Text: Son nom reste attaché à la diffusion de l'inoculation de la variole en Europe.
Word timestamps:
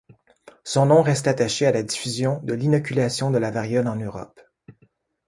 Son 0.63 0.87
nom 0.87 1.03
reste 1.03 1.27
attaché 1.27 1.67
à 1.67 1.71
la 1.71 1.83
diffusion 1.83 2.39
de 2.41 2.53
l'inoculation 2.55 3.29
de 3.29 3.37
la 3.37 3.51
variole 3.51 3.87
en 3.87 3.95
Europe. 3.97 4.41